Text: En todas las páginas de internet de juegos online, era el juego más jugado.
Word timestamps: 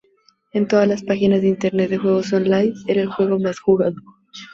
En 0.51 0.67
todas 0.67 0.87
las 0.87 1.03
páginas 1.03 1.43
de 1.43 1.49
internet 1.49 1.91
de 1.91 1.99
juegos 1.99 2.33
online, 2.33 2.73
era 2.87 3.03
el 3.03 3.11
juego 3.13 3.37
más 3.37 3.59
jugado. 3.59 3.97